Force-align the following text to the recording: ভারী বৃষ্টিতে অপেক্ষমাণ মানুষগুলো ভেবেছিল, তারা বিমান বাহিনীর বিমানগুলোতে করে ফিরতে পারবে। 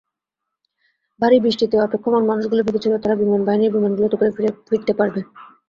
ভারী 1.19 1.37
বৃষ্টিতে 1.39 1.75
অপেক্ষমাণ 1.79 2.21
মানুষগুলো 2.25 2.61
ভেবেছিল, 2.63 2.93
তারা 2.97 3.15
বিমান 3.21 3.41
বাহিনীর 3.47 3.73
বিমানগুলোতে 3.75 4.15
করে 4.17 4.29
ফিরতে 4.67 4.93
পারবে। 4.99 5.21